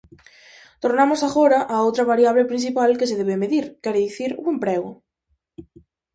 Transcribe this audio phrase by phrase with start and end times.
[0.83, 4.91] Tornamos agora á outra variable principal que se debe medir, quere dicir, ó emprego.